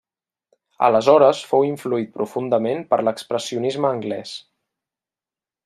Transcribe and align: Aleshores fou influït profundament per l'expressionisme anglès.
Aleshores 0.85 1.41
fou 1.49 1.65
influït 1.67 2.09
profundament 2.17 2.81
per 2.95 2.99
l'expressionisme 3.09 3.93
anglès. 3.99 4.33